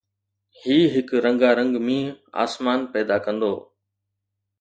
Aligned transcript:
هي 0.61 0.77
هڪ 0.93 1.09
رنگارنگ 1.25 1.73
مينهن 1.87 2.09
آسمان 2.43 2.79
پيدا 2.93 3.17
ڪندو 3.25 3.51